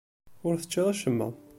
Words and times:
Ur 0.47 0.53
teččiḍ 0.57 0.87
acemma. 0.93 1.27